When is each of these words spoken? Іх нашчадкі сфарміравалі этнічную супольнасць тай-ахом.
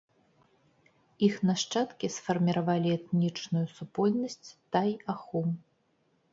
Іх 1.27 1.35
нашчадкі 1.49 2.09
сфарміравалі 2.15 2.89
этнічную 2.97 3.65
супольнасць 3.77 4.49
тай-ахом. 4.77 5.47